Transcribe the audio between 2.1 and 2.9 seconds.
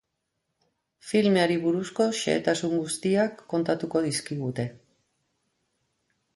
xehetasun